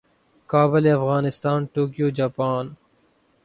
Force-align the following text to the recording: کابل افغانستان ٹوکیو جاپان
کابل 0.49 0.83
افغانستان 0.97 1.59
ٹوکیو 1.73 2.07
جاپان 2.17 2.65